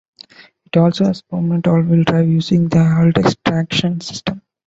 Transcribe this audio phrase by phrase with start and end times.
[0.65, 4.41] It also has permanent all-wheel drive using the Haldex Traction system.